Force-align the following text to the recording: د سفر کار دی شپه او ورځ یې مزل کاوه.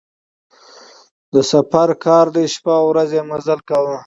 د 1.33 1.35
سفر 1.51 1.89
کار 2.05 2.25
دی 2.35 2.45
شپه 2.53 2.73
او 2.81 2.85
ورځ 2.91 3.09
یې 3.17 3.21
مزل 3.29 3.59
کاوه. 3.69 3.95